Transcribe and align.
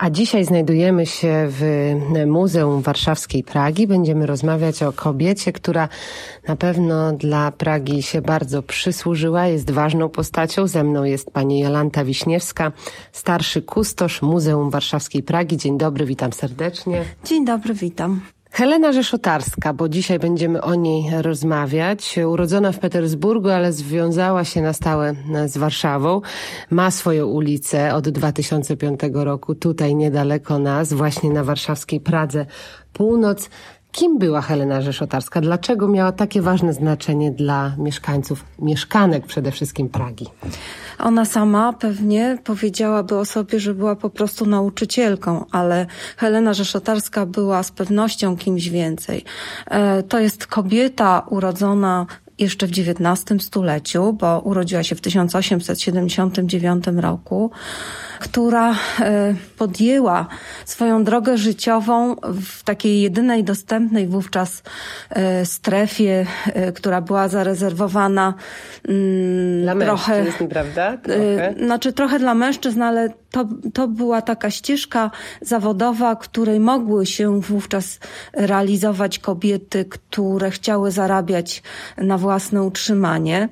A 0.00 0.10
dzisiaj 0.10 0.44
znajdujemy 0.44 1.06
się 1.06 1.46
w 1.48 1.62
Muzeum 2.26 2.82
Warszawskiej 2.82 3.44
Pragi. 3.44 3.86
Będziemy 3.86 4.26
rozmawiać 4.26 4.82
o 4.82 4.92
kobiecie, 4.92 5.52
która 5.52 5.88
na 6.48 6.56
pewno 6.56 7.12
dla 7.12 7.52
Pragi 7.52 8.02
się 8.02 8.22
bardzo 8.22 8.62
przysłużyła, 8.62 9.46
jest 9.46 9.70
ważną 9.70 10.08
postacią. 10.08 10.66
Ze 10.66 10.84
mną 10.84 11.04
jest 11.04 11.30
pani 11.30 11.58
Jolanta 11.58 12.04
Wiśniewska, 12.04 12.72
starszy 13.12 13.62
kustosz 13.62 14.22
Muzeum 14.22 14.70
Warszawskiej 14.70 15.22
Pragi. 15.22 15.56
Dzień 15.56 15.78
dobry, 15.78 16.06
witam 16.06 16.32
serdecznie. 16.32 17.04
Dzień 17.24 17.44
dobry, 17.44 17.74
witam. 17.74 18.20
Helena 18.52 18.92
Rzeszotarska, 18.92 19.72
bo 19.72 19.88
dzisiaj 19.88 20.18
będziemy 20.18 20.62
o 20.62 20.74
niej 20.74 21.22
rozmawiać. 21.22 22.18
Urodzona 22.26 22.72
w 22.72 22.78
Petersburgu, 22.78 23.48
ale 23.48 23.72
związała 23.72 24.44
się 24.44 24.62
na 24.62 24.72
stałe 24.72 25.14
z 25.46 25.58
Warszawą. 25.58 26.20
Ma 26.70 26.90
swoją 26.90 27.26
ulicę 27.26 27.94
od 27.94 28.08
2005 28.08 29.00
roku, 29.14 29.54
tutaj 29.54 29.94
niedaleko 29.94 30.58
nas, 30.58 30.92
właśnie 30.92 31.30
na 31.30 31.44
warszawskiej 31.44 32.00
Pradze 32.00 32.46
Północ. 32.92 33.50
Kim 33.92 34.18
była 34.18 34.40
Helena 34.40 34.80
Rzeszotarska? 34.80 35.40
Dlaczego 35.40 35.88
miała 35.88 36.12
takie 36.12 36.42
ważne 36.42 36.72
znaczenie 36.72 37.30
dla 37.30 37.74
mieszkańców, 37.78 38.44
mieszkanek 38.58 39.26
przede 39.26 39.52
wszystkim 39.52 39.88
Pragi? 39.88 40.26
Ona 40.98 41.24
sama 41.24 41.72
pewnie 41.72 42.38
powiedziałaby 42.44 43.18
o 43.18 43.24
sobie, 43.24 43.60
że 43.60 43.74
była 43.74 43.96
po 43.96 44.10
prostu 44.10 44.46
nauczycielką, 44.46 45.44
ale 45.50 45.86
Helena 46.16 46.54
Rzeszotarska 46.54 47.26
była 47.26 47.62
z 47.62 47.70
pewnością 47.70 48.36
kimś 48.36 48.68
więcej. 48.68 49.24
E, 49.66 50.02
to 50.02 50.18
jest 50.18 50.46
kobieta 50.46 51.26
urodzona 51.30 52.06
jeszcze 52.40 52.66
w 52.66 52.70
XIX 52.70 53.44
stuleciu, 53.44 54.12
bo 54.12 54.40
urodziła 54.40 54.82
się 54.82 54.94
w 54.94 55.00
1879 55.00 56.84
roku, 56.96 57.50
która 58.20 58.74
e, 59.00 59.34
podjęła 59.58 60.26
swoją 60.64 61.04
drogę 61.04 61.38
życiową 61.38 62.16
w 62.22 62.62
takiej 62.62 63.00
jedynej 63.00 63.44
dostępnej 63.44 64.06
wówczas 64.06 64.62
e, 65.10 65.46
strefie, 65.46 66.26
e, 66.46 66.72
która 66.72 67.00
była 67.00 67.28
zarezerwowana 67.28 68.34
mm, 68.88 69.62
dla 69.62 69.76
trochę, 69.76 70.24
prawda? 70.50 70.96
Trochę. 70.96 71.54
Znaczy 71.64 71.92
trochę 71.92 72.18
dla 72.18 72.34
mężczyzn, 72.34 72.82
ale 72.82 73.08
to, 73.30 73.48
to 73.74 73.88
była 73.88 74.22
taka 74.22 74.50
ścieżka 74.50 75.10
zawodowa, 75.40 76.16
której 76.16 76.60
mogły 76.60 77.06
się 77.06 77.40
wówczas 77.40 77.98
realizować 78.32 79.18
kobiety, 79.18 79.84
które 79.84 80.50
chciały 80.50 80.90
zarabiać 80.90 81.62
na 81.96 82.18
własne 82.18 82.29
utrzymanie 82.62 83.48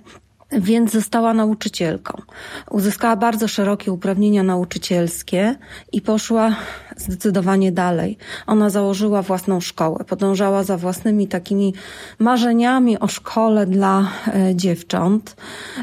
więc 0.52 0.92
została 0.92 1.34
nauczycielką. 1.34 2.22
Uzyskała 2.70 3.16
bardzo 3.16 3.48
szerokie 3.48 3.92
uprawnienia 3.92 4.42
nauczycielskie 4.42 5.54
i 5.92 6.00
poszła 6.00 6.56
zdecydowanie 6.96 7.72
dalej. 7.72 8.18
Ona 8.46 8.70
założyła 8.70 9.22
własną 9.22 9.60
szkołę, 9.60 10.04
podążała 10.04 10.62
za 10.62 10.76
własnymi 10.76 11.28
takimi 11.28 11.74
marzeniami 12.18 12.98
o 12.98 13.08
szkole 13.08 13.66
dla 13.66 14.08
e, 14.26 14.54
dziewcząt. 14.54 15.36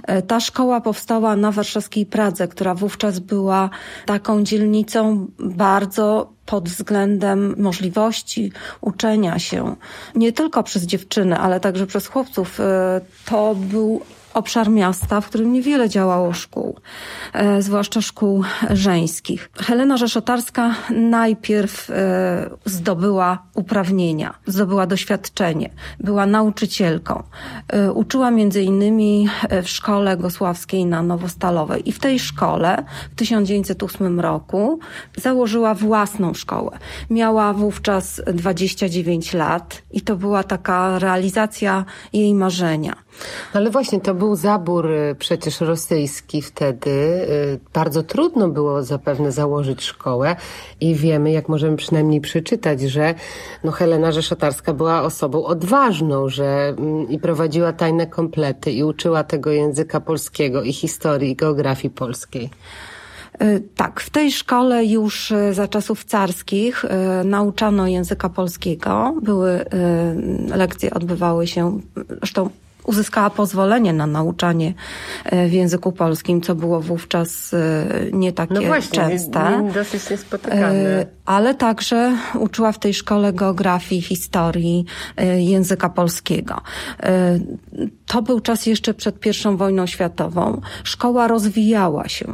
E, 0.04 0.22
ta 0.22 0.40
szkoła 0.40 0.82
powstała 0.82 1.36
na 1.36 1.52
warszawskiej 1.52 2.06
Pradze, 2.06 2.48
która 2.48 2.76
wówczas 2.76 3.20
była 3.20 3.70
taką 4.06 4.44
dzielnicą 4.44 5.28
bardzo 5.40 6.36
pod 6.46 6.70
względem 6.70 7.56
możliwości 7.58 8.52
uczenia 8.82 9.40
się, 9.40 9.76
nie 10.16 10.32
tylko 10.32 10.64
przez 10.64 10.84
dziewczyny, 10.84 11.38
ale 11.38 11.60
także 11.60 11.88
przez 11.88 12.08
chłopców. 12.08 12.60
E, 12.60 13.02
to 13.26 13.56
był 13.56 14.02
obszar 14.36 14.70
miasta, 14.70 15.22
w 15.22 15.30
którym 15.30 15.54
niewiele 15.54 15.90
działało 15.90 16.34
szkół, 16.34 16.80
e, 17.34 17.62
zwłaszcza 17.62 18.02
szkół 18.02 18.44
żeńskich. 18.70 19.50
Helena 19.58 19.98
Rzeszotarska 19.98 20.76
najpierw 20.90 21.90
e, 21.90 22.50
zdobyła 22.66 23.44
uprawnienia, 23.54 24.34
zdobyła 24.46 24.88
doświadczenie, 24.88 25.70
była 26.00 26.26
nauczycielką. 26.26 27.24
E, 27.68 27.92
uczyła 27.92 28.32
między 28.32 28.62
innymi 28.62 29.28
w 29.64 29.70
szkole 29.70 30.18
gosławskiej 30.18 30.86
na 30.86 31.02
Nowostalowej 31.04 31.90
i 31.90 31.92
w 31.92 32.00
tej 32.00 32.20
szkole 32.20 32.84
w 33.12 33.16
1908 33.16 34.20
roku 34.20 34.80
założyła 35.18 35.74
własną 35.74 36.34
szkołę. 36.34 36.78
Miała 37.10 37.54
wówczas 37.54 38.22
29 38.34 39.34
lat 39.34 39.82
i 39.92 40.02
to 40.02 40.16
była 40.16 40.44
taka 40.44 41.00
realizacja 41.00 41.86
jej 42.14 42.34
marzenia. 42.34 43.06
Ale 43.54 43.70
właśnie 43.70 44.02
to 44.02 44.14
był 44.26 44.36
zabór 44.36 44.92
y, 44.92 45.16
przecież 45.20 45.62
rosyjski 45.62 46.42
wtedy. 46.42 46.90
Y, 46.90 47.60
bardzo 47.74 48.04
trudno 48.04 48.50
było 48.50 48.84
zapewne 48.84 49.32
założyć 49.32 49.84
szkołę 49.84 50.36
i 50.82 50.96
wiemy, 50.96 51.32
jak 51.32 51.50
możemy 51.50 51.78
przynajmniej 51.78 52.22
przeczytać, 52.22 52.82
że 52.82 53.16
no 53.64 53.72
Helena 53.72 54.12
Rzeszotarska 54.12 54.74
była 54.74 55.02
osobą 55.02 55.46
odważną, 55.46 56.30
że 56.30 56.74
mm, 56.78 57.10
i 57.10 57.20
prowadziła 57.20 57.74
tajne 57.74 58.08
komplety 58.08 58.72
i 58.72 58.84
uczyła 58.84 59.24
tego 59.24 59.52
języka 59.52 60.00
polskiego 60.00 60.64
i 60.64 60.74
historii 60.74 61.32
i 61.32 61.36
geografii 61.36 61.94
polskiej. 61.94 62.50
Y, 63.42 63.64
tak, 63.76 64.00
w 64.00 64.10
tej 64.10 64.32
szkole 64.32 64.86
już 64.86 65.34
za 65.52 65.68
czasów 65.68 66.04
carskich 66.04 66.86
nauczano 67.26 67.88
języka 67.88 68.30
polskiego. 68.30 69.16
Były 69.22 69.66
lekcje, 70.56 70.94
odbywały 70.94 71.48
się, 71.48 71.80
zresztą 72.20 72.50
uzyskała 72.86 73.30
pozwolenie 73.30 73.94
na 73.94 74.08
nauczanie 74.08 74.74
e, 75.26 75.48
w 75.48 75.54
języku 75.54 75.92
polskim, 75.92 76.42
co 76.42 76.56
było 76.56 76.82
wówczas 76.82 77.54
e, 77.54 77.86
nie 78.14 78.34
takie 78.34 78.54
no 78.54 78.62
właśnie, 78.62 79.00
częste. 79.00 79.70
Dosyć 79.74 80.10
niespotykane. 80.10 80.72
E, 80.72 81.06
ale 81.26 81.56
także 81.56 82.18
uczyła 82.40 82.72
w 82.72 82.80
tej 82.80 82.94
szkole 82.94 83.34
geografii, 83.34 84.02
historii, 84.02 84.86
języka 85.38 85.90
polskiego. 85.90 86.62
To 88.06 88.22
był 88.22 88.40
czas 88.40 88.66
jeszcze 88.66 88.94
przed 88.94 89.20
pierwszą 89.20 89.58
wojną 89.58 89.86
światową. 89.86 90.62
Szkoła 90.84 91.28
rozwijała 91.28 92.08
się. 92.08 92.34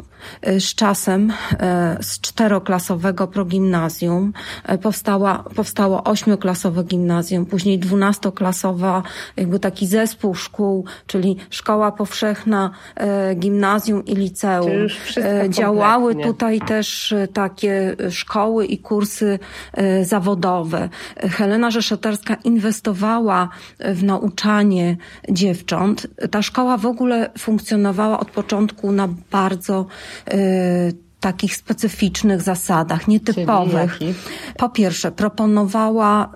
Z 0.60 0.76
czasem 0.76 1.34
z 2.02 2.20
czteroklasowego 2.20 3.28
progimnazjum 3.28 4.34
powstała, 4.82 5.44
powstało 5.56 6.04
ośmioklasowe 6.04 6.84
gimnazjum, 6.84 7.46
później 7.46 7.80
dwunastoklasowa, 7.80 9.04
jakby 9.38 9.60
taki 9.60 9.88
zespół 9.88 10.36
szkół, 10.42 10.86
czyli 11.08 11.38
szkoła 11.50 11.92
powszechna, 11.92 12.72
e, 12.96 13.36
gimnazjum 13.36 14.06
i 14.06 14.16
liceum. 14.16 14.88
E, 15.18 15.50
działały 15.50 16.16
tutaj 16.16 16.62
też 16.62 17.12
e, 17.12 17.28
takie 17.28 17.96
szkoły 18.10 18.66
i 18.66 18.78
kursy 18.78 19.40
zawodowe. 20.04 20.90
Helena 21.18 21.72
Rzeszotarska 21.72 22.36
inwestowała 22.36 23.50
w 23.80 24.04
nauczanie 24.04 24.98
dziewcząt. 25.30 26.08
Ta 26.32 26.42
szkoła 26.42 26.78
w 26.78 26.86
ogóle 26.86 27.30
funkcjonowała 27.38 28.20
od 28.20 28.32
początku 28.32 28.92
na 28.92 29.08
bardzo 29.32 29.86
takich 31.20 31.56
specyficznych 31.56 32.42
zasadach, 32.42 33.08
nietypowych. 33.08 34.00
Po 34.58 34.70
pierwsze, 34.70 35.12
proponowała 35.12 36.30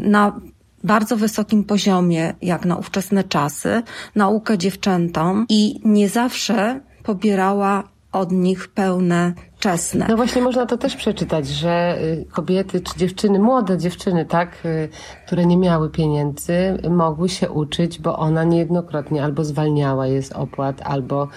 na 0.00 0.40
bardzo 0.84 1.16
wysokim 1.16 1.64
poziomie, 1.64 2.34
jak 2.42 2.64
na 2.64 2.76
ówczesne 2.76 3.24
czasy, 3.24 3.82
naukę 4.14 4.58
dziewczętom 4.58 5.46
i 5.48 5.80
nie 5.84 6.08
zawsze 6.08 6.80
pobierała 7.02 7.84
od 8.12 8.32
nich 8.32 8.68
pełne 8.68 9.32
czesne. 9.58 10.06
No 10.08 10.16
właśnie 10.16 10.42
można 10.42 10.66
to 10.66 10.78
też 10.78 10.96
przeczytać, 10.96 11.48
że 11.48 11.98
y, 12.02 12.24
kobiety 12.32 12.80
czy 12.80 12.98
dziewczyny, 12.98 13.38
młode 13.38 13.78
dziewczyny, 13.78 14.24
tak, 14.24 14.52
y, 14.64 14.88
które 15.26 15.46
nie 15.46 15.56
miały 15.56 15.90
pieniędzy, 15.90 16.78
mogły 16.90 17.28
się 17.28 17.50
uczyć, 17.50 18.00
bo 18.00 18.18
ona 18.18 18.44
niejednokrotnie 18.44 19.24
albo 19.24 19.44
zwalniała 19.44 20.06
je 20.06 20.22
z 20.22 20.32
opłat, 20.32 20.82
albo 20.84 21.28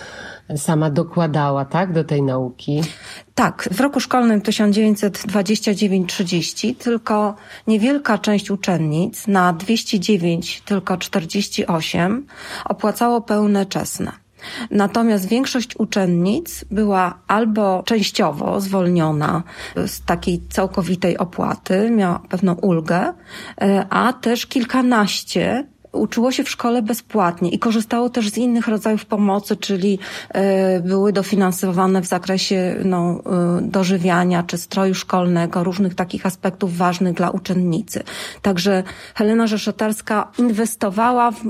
sama 0.58 0.90
dokładała, 0.90 1.66
tak, 1.66 1.94
do 1.94 2.04
tej 2.04 2.24
nauki. 2.24 2.82
Tak, 3.36 3.70
w 3.72 3.80
roku 3.80 4.00
szkolnym 4.00 4.42
1929-30 4.42 6.76
tylko 6.76 7.36
niewielka 7.68 8.18
część 8.18 8.52
uczennic, 8.52 9.28
na 9.28 9.54
209 9.54 10.62
tylko 10.66 10.98
48, 10.98 12.26
opłacało 12.66 13.22
pełne 13.22 13.66
czesne. 13.66 14.12
Natomiast 14.72 15.28
większość 15.28 15.76
uczennic 15.78 16.66
była 16.72 17.20
albo 17.28 17.84
częściowo 17.86 18.62
zwolniona 18.62 19.44
z 19.76 20.06
takiej 20.06 20.42
całkowitej 20.50 21.18
opłaty, 21.18 21.92
miała 21.92 22.20
pewną 22.30 22.54
ulgę, 22.54 23.14
e, 23.62 23.86
a 23.90 24.14
też 24.14 24.46
kilkanaście 24.46 25.68
uczyło 25.94 26.32
się 26.32 26.44
w 26.44 26.50
szkole 26.50 26.82
bezpłatnie 26.82 27.50
i 27.50 27.60
korzystało 27.60 28.10
też 28.10 28.30
z 28.30 28.38
innych 28.38 28.68
rodzajów 28.68 29.06
pomocy, 29.06 29.56
czyli 29.56 30.00
e, 30.30 30.80
były 30.80 31.14
dofinansowane 31.14 32.02
w 32.02 32.06
zakresie 32.06 32.76
no, 32.86 33.22
e, 33.58 33.62
dożywiania 33.62 34.44
czy 34.44 34.58
stroju 34.58 34.96
szkolnego, 34.96 35.64
różnych 35.64 35.96
takich 35.96 36.26
aspektów 36.26 36.78
ważnych 36.78 37.14
dla 37.14 37.30
uczennicy. 37.30 38.04
Także 38.42 38.84
Helena 39.16 39.48
Rzeszotarska 39.48 40.32
inwestowała 40.38 41.32
w, 41.32 41.44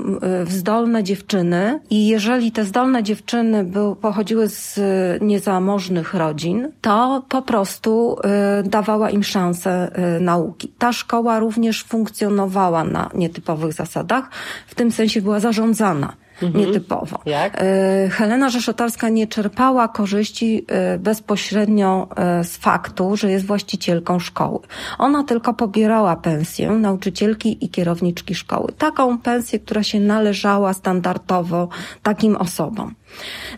w 0.44 0.52
zdolne 0.52 1.04
dziewczyny 1.04 1.80
i 1.90 2.06
jeżeli 2.06 2.52
te 2.52 2.64
zdolne 2.64 3.02
dziewczyny 3.02 3.64
był, 3.64 3.96
pochodziły 3.96 4.48
z 4.48 4.80
niezamożnych 5.22 6.14
rodzin, 6.14 6.68
to 6.80 7.22
po 7.28 7.42
prostu 7.42 8.16
dawała 8.64 9.10
im 9.10 9.24
szansę 9.24 9.90
nauki. 10.20 10.72
Ta 10.78 10.92
szkoła 10.92 11.38
również 11.38 11.84
funkcjonowała 11.84 12.84
na 12.84 13.10
nietypowych 13.14 13.72
zasadach, 13.72 14.30
w 14.66 14.74
tym 14.74 14.92
sensie 14.92 15.22
była 15.22 15.40
zarządzana 15.40 16.16
mhm. 16.42 16.66
nietypowo. 16.66 17.18
Jak? 17.26 17.62
E, 17.62 18.08
Helena 18.08 18.50
Rzeszotarska 18.50 19.08
nie 19.08 19.26
czerpała 19.26 19.88
korzyści 19.88 20.64
e, 20.68 20.98
bezpośrednio 20.98 22.08
e, 22.16 22.44
z 22.44 22.56
faktu, 22.56 23.16
że 23.16 23.30
jest 23.30 23.46
właścicielką 23.46 24.18
szkoły. 24.18 24.58
Ona 24.98 25.24
tylko 25.24 25.54
pobierała 25.54 26.16
pensję 26.16 26.70
nauczycielki 26.70 27.64
i 27.64 27.68
kierowniczki 27.68 28.34
szkoły. 28.34 28.72
Taką 28.78 29.18
pensję, 29.18 29.58
która 29.58 29.82
się 29.82 30.00
należała 30.00 30.72
standardowo 30.72 31.68
takim 32.02 32.36
osobom. 32.36 32.94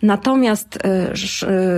Natomiast 0.03 0.79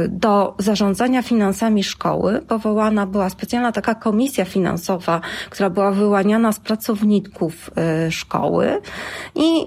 do 0.08 0.54
zarządzania 0.58 1.22
finansami 1.22 1.84
szkoły 1.84 2.42
powołana 2.48 3.06
była 3.06 3.30
specjalna 3.30 3.72
taka 3.72 3.94
komisja 3.94 4.44
finansowa, 4.44 5.20
która 5.50 5.70
była 5.70 5.90
wyłaniana 5.90 6.52
z 6.52 6.60
pracowników 6.60 7.70
szkoły 8.10 8.80
i 9.34 9.66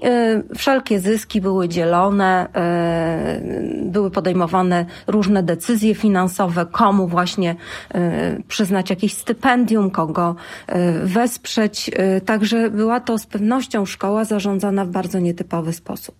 wszelkie 0.56 1.00
zyski 1.00 1.40
były 1.40 1.68
dzielone, 1.68 2.48
e, 2.54 3.40
były 3.82 4.10
podejmowane 4.10 4.86
różne 5.06 5.42
decyzje 5.42 5.94
finansowe, 5.94 6.66
komu 6.66 7.08
właśnie 7.08 7.56
e, 7.94 8.42
przyznać 8.48 8.90
jakieś 8.90 9.14
stypendium, 9.14 9.90
kogo 9.90 10.36
e, 10.66 10.92
wesprzeć. 10.92 11.90
Także 12.26 12.70
była 12.70 13.00
to 13.00 13.18
z 13.18 13.26
pewnością 13.26 13.86
szkoła 13.86 14.24
zarządzana 14.24 14.84
w 14.84 14.88
bardzo 14.88 15.18
nietypowy 15.18 15.72
sposób. 15.72 16.14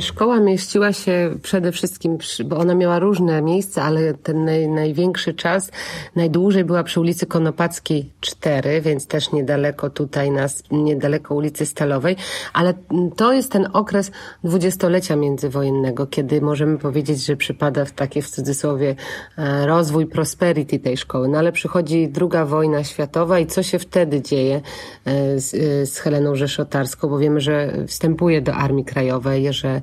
Szkoła 0.00 0.40
mieściła 0.40 0.92
się 0.92 1.23
przede 1.42 1.72
wszystkim, 1.72 2.18
bo 2.44 2.56
ona 2.56 2.74
miała 2.74 2.98
różne 2.98 3.42
miejsca, 3.42 3.82
ale 3.82 4.14
ten 4.14 4.44
naj, 4.44 4.68
największy 4.68 5.34
czas, 5.34 5.70
najdłużej 6.16 6.64
była 6.64 6.82
przy 6.82 7.00
ulicy 7.00 7.26
Konopackiej 7.26 8.10
4, 8.20 8.80
więc 8.80 9.06
też 9.06 9.32
niedaleko 9.32 9.90
tutaj 9.90 10.30
nas, 10.30 10.62
niedaleko 10.70 11.34
ulicy 11.34 11.66
Stalowej, 11.66 12.16
ale 12.52 12.74
to 13.16 13.32
jest 13.32 13.52
ten 13.52 13.68
okres 13.72 14.10
dwudziestolecia 14.44 15.16
międzywojennego, 15.16 16.06
kiedy 16.06 16.40
możemy 16.40 16.78
powiedzieć, 16.78 17.26
że 17.26 17.36
przypada 17.36 17.84
w 17.84 17.92
takie 17.92 18.22
w 18.22 18.30
cudzysłowie 18.30 18.96
e, 19.38 19.66
rozwój 19.66 20.06
prosperity 20.06 20.78
tej 20.78 20.96
szkoły. 20.96 21.28
No 21.28 21.38
ale 21.38 21.52
przychodzi 21.52 22.08
druga 22.08 22.44
wojna 22.44 22.84
światowa 22.84 23.38
i 23.38 23.46
co 23.46 23.62
się 23.62 23.78
wtedy 23.78 24.22
dzieje 24.22 24.60
e, 25.04 25.40
z, 25.40 25.54
e, 25.54 25.86
z 25.86 25.98
Heleną 25.98 26.34
Rzeszotarską, 26.34 27.08
bo 27.08 27.18
wiemy, 27.18 27.40
że 27.40 27.72
wstępuje 27.86 28.42
do 28.42 28.54
Armii 28.54 28.84
Krajowej, 28.84 29.52
że 29.52 29.80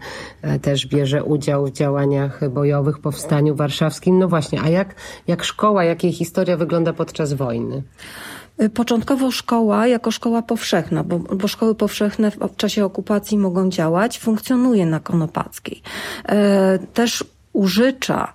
też 0.61 0.87
bierze 0.87 1.23
udział 1.31 1.65
w 1.65 1.71
działaniach 1.71 2.49
bojowych, 2.49 2.99
powstaniu 2.99 3.55
warszawskim. 3.55 4.19
No 4.19 4.27
właśnie, 4.27 4.61
a 4.61 4.69
jak, 4.69 4.95
jak 5.27 5.43
szkoła, 5.43 5.83
jak 5.83 6.03
jej 6.03 6.13
historia 6.13 6.57
wygląda 6.57 6.93
podczas 6.93 7.33
wojny? 7.33 7.83
Początkowo 8.73 9.31
szkoła 9.31 9.87
jako 9.87 10.11
szkoła 10.11 10.41
powszechna, 10.41 11.03
bo, 11.03 11.19
bo 11.19 11.47
szkoły 11.47 11.75
powszechne 11.75 12.31
w, 12.31 12.55
czasie 12.55 12.85
okupacji 12.85 13.37
mogą 13.37 13.69
działać, 13.69 14.19
funkcjonuje 14.19 14.85
na 14.85 14.99
Konopackiej. 14.99 15.81
E, 16.25 16.79
też 16.93 17.23
użycza 17.53 18.33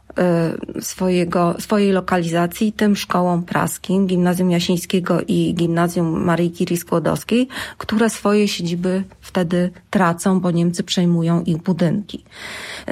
swojego, 0.80 1.54
swojej 1.58 1.92
lokalizacji 1.92 2.72
tym 2.72 2.96
szkołom 2.96 3.42
praskim, 3.42 4.06
Gimnazjum 4.06 4.50
Jasińskiego 4.50 5.20
i 5.28 5.54
Gimnazjum 5.54 6.24
Marii 6.24 6.52
Curie 6.52 6.76
Skłodowskiej, 6.76 7.48
które 7.78 8.10
swoje 8.10 8.48
siedziby 8.48 9.04
wtedy 9.20 9.70
tracą, 9.90 10.40
bo 10.40 10.50
Niemcy 10.50 10.84
przejmują 10.84 11.42
ich 11.42 11.56
budynki. 11.56 12.24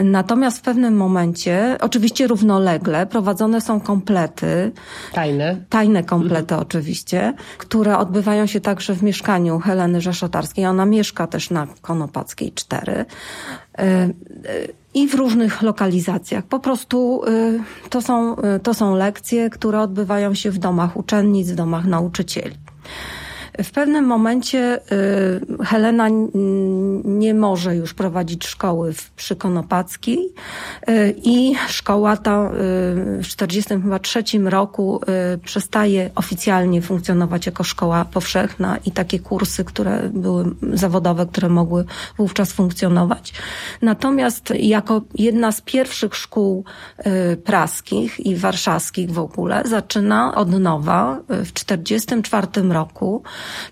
Natomiast 0.04 0.58
w 0.58 0.62
pewnym 0.62 0.96
momencie, 0.96 1.76
oczywiście 1.80 2.26
równolegle, 2.26 3.06
prowadzone 3.06 3.60
są 3.60 3.80
komplety. 3.80 4.72
Tajne. 5.12 5.56
Tajne 5.68 6.04
komplety 6.04 6.54
mhm. 6.54 6.60
oczywiście, 6.60 7.34
które 7.58 7.98
odbywają 7.98 8.46
się 8.46 8.60
także 8.60 8.94
w 8.94 9.02
mieszkaniu 9.02 9.58
Heleny 9.58 10.00
Rzeszotarskiej. 10.00 10.66
Ona 10.66 10.86
mieszka 10.86 11.26
też 11.26 11.50
na 11.50 11.66
Konopackiej 11.82 12.52
4 12.52 13.04
i 14.94 15.08
w 15.08 15.14
różnych 15.14 15.62
lokalizacjach. 15.62 16.44
Po 16.44 16.58
prostu 16.58 17.22
y, 17.28 17.90
to 17.90 18.02
są, 18.02 18.36
y, 18.38 18.60
to 18.60 18.74
są 18.74 18.96
lekcje, 18.96 19.50
które 19.50 19.80
odbywają 19.80 20.34
się 20.34 20.50
w 20.50 20.58
domach 20.58 20.96
uczennic, 20.96 21.50
w 21.50 21.54
domach 21.54 21.84
nauczycieli. 21.84 22.56
W 23.62 23.70
pewnym 23.70 24.04
momencie 24.04 24.80
y, 24.92 25.64
Helena 25.64 26.08
nie 27.04 27.34
może 27.34 27.76
już 27.76 27.94
prowadzić 27.94 28.46
szkoły 28.46 28.92
w, 28.92 29.10
przy 29.10 29.36
Konopackiej 29.36 30.18
y, 30.88 31.14
i 31.22 31.54
szkoła 31.68 32.16
ta 32.16 32.46
y, 32.46 32.50
w 33.22 33.36
1943 33.36 34.38
roku 34.38 35.00
przestaje 35.44 36.10
oficjalnie 36.14 36.82
funkcjonować 36.82 37.46
jako 37.46 37.64
szkoła 37.64 38.04
powszechna 38.04 38.76
i 38.76 38.90
takie 38.90 39.18
kursy, 39.18 39.64
które 39.64 40.08
były 40.08 40.44
zawodowe, 40.72 41.26
które 41.26 41.48
mogły 41.48 41.84
wówczas 42.18 42.52
funkcjonować. 42.52 43.32
Natomiast 43.82 44.52
jako 44.58 45.02
jedna 45.14 45.52
z 45.52 45.60
pierwszych 45.60 46.14
szkół 46.14 46.64
praskich 47.44 48.20
i 48.20 48.36
warszawskich 48.36 49.10
w 49.10 49.18
ogóle 49.18 49.62
zaczyna 49.64 50.34
od 50.34 50.60
nowa 50.60 51.20
w 51.28 51.52
1944 51.52 52.68
roku 52.68 53.22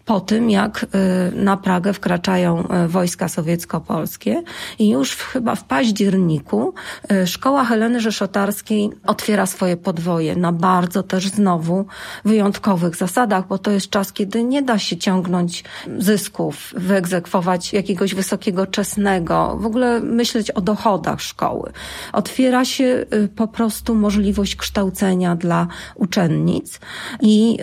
po 0.05 0.21
tym, 0.21 0.51
jak 0.51 0.83
y, 0.83 0.89
na 1.37 1.57
Pragę 1.57 1.93
wkraczają 1.93 2.69
y, 2.85 2.89
wojska 2.89 3.29
sowiecko-polskie 3.29 4.43
i 4.79 4.89
już 4.89 5.17
chyba 5.17 5.55
w 5.55 5.65
październiku 5.65 6.75
y, 7.13 7.27
szkoła 7.27 7.65
Heleny 7.65 8.01
Rzeszotarskiej 8.01 8.91
otwiera 9.07 9.47
swoje 9.47 9.77
podwoje 9.77 10.37
na 10.37 10.53
bardzo 10.53 11.03
też 11.03 11.29
znowu 11.29 11.87
wyjątkowych 12.25 12.97
zasadach, 12.97 13.47
bo 13.49 13.59
to 13.59 13.71
jest 13.71 13.91
czas, 13.91 14.13
kiedy 14.13 14.45
nie 14.45 14.63
da 14.63 14.79
się 14.79 14.97
ciągnąć 14.97 15.65
zysków, 15.99 16.73
wyegzekwować 16.77 17.73
jakiegoś 17.73 18.15
wysokiego 18.15 18.67
czesnego, 18.67 19.57
w 19.61 19.67
ogóle 19.67 20.01
myśleć 20.01 20.51
o 20.51 20.61
dochodach 20.61 21.21
szkoły. 21.21 21.73
Otwiera 22.13 22.65
się 22.65 23.07
po 23.37 23.49
prostu 23.49 23.95
możliwość 23.95 24.57
kształcenia 24.57 25.37
dla 25.37 25.67
uczennic 25.95 26.81
i 27.21 27.59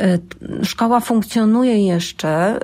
szkoła 0.64 1.00
funkcjonuje 1.00 1.84
jeszcze 2.00 2.60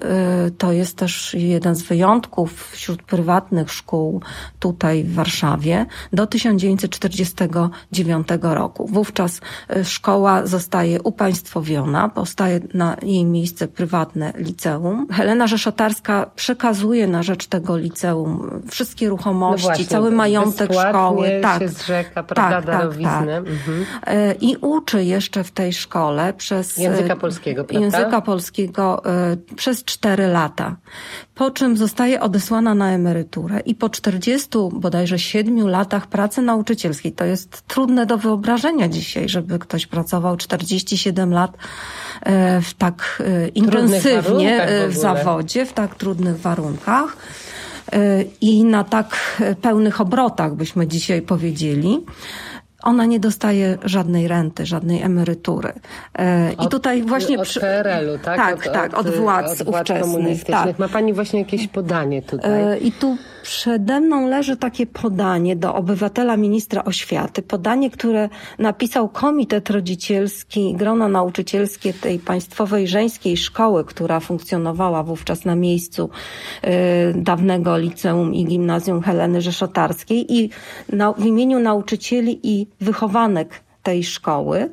y, 0.47 0.51
to 0.51 0.71
jest 0.71 0.97
też 0.97 1.33
jeden 1.33 1.75
z 1.75 1.81
wyjątków 1.81 2.71
wśród 2.71 3.03
prywatnych 3.03 3.71
szkół 3.71 4.21
tutaj 4.59 5.03
w 5.03 5.13
Warszawie, 5.13 5.85
do 6.13 6.27
1949 6.27 8.27
roku. 8.41 8.87
Wówczas 8.87 9.41
y, 9.75 9.85
szkoła 9.85 10.45
zostaje 10.45 11.01
upaństwowiona, 11.01 12.09
powstaje 12.09 12.59
na 12.73 12.97
jej 13.03 13.25
miejsce 13.25 13.67
prywatne 13.67 14.33
liceum. 14.37 15.07
Helena 15.11 15.47
Rzeszotarska 15.47 16.31
przekazuje 16.35 17.07
na 17.07 17.23
rzecz 17.23 17.47
tego 17.47 17.77
liceum 17.77 18.61
wszystkie 18.69 19.09
ruchomości, 19.09 19.67
no 19.67 19.69
właśnie, 19.69 19.85
cały 19.85 20.11
majątek 20.11 20.73
szkoły. 20.73 21.39
Tak, 21.41 21.61
się 21.61 21.69
zrzeka, 21.69 22.23
prawda, 22.23 22.71
tak, 22.71 22.89
tak, 22.89 23.03
tak. 23.03 23.29
Mhm. 23.29 23.85
Y, 24.07 24.35
I 24.41 24.57
uczy 24.61 25.03
jeszcze 25.03 25.43
w 25.43 25.51
tej 25.51 25.73
szkole 25.73 26.33
przez 26.33 26.77
języka 26.77 27.15
polskiego, 27.15 27.63
prawda? 27.63 27.85
Języka 27.85 28.21
polskiego 28.21 29.03
przez 29.55 29.83
cztery 29.83 30.27
lata, 30.27 30.75
po 31.35 31.51
czym 31.51 31.77
zostaje 31.77 32.21
odesłana 32.21 32.75
na 32.75 32.91
emeryturę 32.91 33.59
i 33.59 33.75
po 33.75 33.89
40 33.89 34.49
bodajże 34.71 35.19
7 35.19 35.67
latach 35.67 36.07
pracy 36.07 36.41
nauczycielskiej, 36.41 37.11
to 37.11 37.25
jest 37.25 37.61
trudne 37.67 38.05
do 38.05 38.17
wyobrażenia 38.17 38.89
dzisiaj, 38.89 39.29
żeby 39.29 39.59
ktoś 39.59 39.87
pracował 39.87 40.37
47 40.37 41.33
lat 41.33 41.57
e, 42.21 42.61
w 42.61 42.73
tak 42.73 43.23
e, 43.25 43.47
intensywnie 43.47 44.63
e, 44.63 44.87
w, 44.87 44.93
w 44.93 44.97
zawodzie, 44.97 45.65
w 45.65 45.73
tak 45.73 45.95
trudnych 45.95 46.39
warunkach 46.39 47.17
i 48.41 48.63
na 48.63 48.83
tak 48.83 49.41
pełnych 49.61 50.01
obrotach, 50.01 50.55
byśmy 50.55 50.87
dzisiaj 50.87 51.21
powiedzieli 51.21 52.05
ona 52.85 53.05
nie 53.05 53.19
dostaje 53.19 53.77
żadnej 53.83 54.27
renty, 54.27 54.65
żadnej 54.65 55.01
emerytury. 55.01 55.73
I 56.53 56.57
od, 56.57 56.71
tutaj 56.71 57.03
właśnie... 57.03 57.39
Od 57.39 57.53
PRL-u, 57.53 58.17
tak? 58.17 58.37
Tak, 58.37 58.55
od, 58.55 58.73
tak, 58.73 58.93
od, 58.93 59.07
od 59.07 59.15
władz, 59.15 59.61
od 59.61 59.67
władz 59.67 59.81
ówczesnych. 59.81 60.43
Tak. 60.43 60.79
Ma 60.79 60.87
pani 60.87 61.13
właśnie 61.13 61.39
jakieś 61.39 61.67
podanie 61.67 62.21
tutaj? 62.21 62.85
I 62.85 62.91
tu 62.91 63.17
przede 63.45 63.99
mną 63.99 64.27
leży 64.27 64.57
takie 64.57 64.85
podanie 64.85 65.55
do 65.55 65.75
obywatela 65.75 66.37
ministra 66.37 66.83
oświaty. 66.83 67.41
Podanie, 67.41 67.89
które 67.89 68.29
napisał 68.59 69.09
Komitet 69.09 69.69
Rodzicielski 69.69 70.73
grono 70.73 71.07
nauczycielskie 71.07 71.93
tej 71.93 72.19
państwowej 72.19 72.87
żeńskiej 72.87 73.37
szkoły, 73.37 73.85
która 73.85 74.19
funkcjonowała 74.19 75.03
wówczas 75.03 75.45
na 75.45 75.55
miejscu 75.55 76.09
y, 76.63 76.69
dawnego 77.15 77.77
liceum 77.77 78.33
i 78.33 78.45
gimnazjum 78.45 79.01
Heleny 79.01 79.41
Rzeszotarskiej 79.41 80.33
i 80.33 80.49
na, 80.89 81.13
w 81.13 81.25
imieniu 81.25 81.59
nauczycieli 81.59 82.39
i 82.43 82.67
wychowanek 82.81 83.64
tej 83.85 84.03
szkoły. 84.03 84.69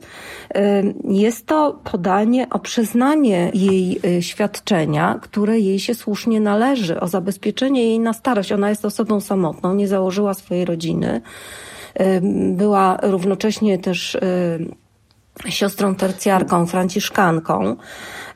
Jest 1.04 1.46
to 1.46 1.80
podanie 1.84 2.46
o 2.50 2.58
przyznanie 2.58 3.50
jej 3.54 4.00
y, 4.18 4.22
świadczenia, 4.22 5.18
które 5.22 5.58
jej 5.58 5.78
się 5.78 5.94
słusznie 5.94 6.40
należy, 6.40 7.00
o 7.00 7.08
zabezpieczenie 7.08 7.84
jej 7.84 8.00
na 8.00 8.12
starość. 8.12 8.52
Ona 8.52 8.68
jest 8.68 8.84
osobą 8.84 9.20
samotną, 9.20 9.74
nie 9.74 9.88
założyła 9.88 10.34
swojej 10.34 10.64
rodziny. 10.64 11.20
Była 12.52 12.98
równocześnie 13.02 13.78
też 13.78 14.18
siostrą 15.48 15.94
tercjarką, 15.94 16.66
franciszkanką 16.66 17.76